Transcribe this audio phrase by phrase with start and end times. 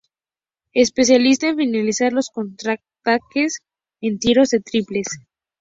[0.73, 3.59] Especialista en finalizar los contraataques
[4.01, 5.05] en tiros de triples.